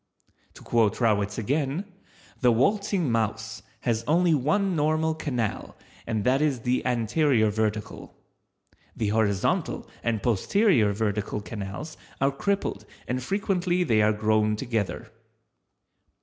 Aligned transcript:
To 0.55 0.63
quote 0.63 0.99
Rawitz 0.99 1.37
again: 1.37 1.85
_The 2.41 2.51
waltzing 2.51 3.11
mouse 3.11 3.61
has 3.81 4.03
only 4.07 4.33
one 4.33 4.75
normal 4.75 5.13
canal 5.13 5.77
and 6.07 6.23
that 6.23 6.41
is 6.41 6.61
the 6.61 6.83
anterior 6.87 7.51
vertical. 7.51 8.17
The 8.95 9.09
horizontal 9.09 9.87
and 10.01 10.23
posterior 10.23 10.91
vertical 10.91 11.39
canals 11.39 11.97
are 12.19 12.31
crippled 12.31 12.83
and 13.07 13.21
frequently 13.21 13.83
they 13.83 14.01
are 14.01 14.11
grown 14.11 14.55
together. 14.55 15.11